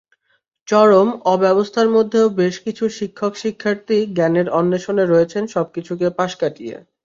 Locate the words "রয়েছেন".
5.05-5.43